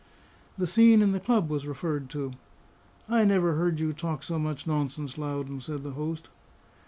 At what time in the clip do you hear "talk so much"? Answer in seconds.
3.93-4.65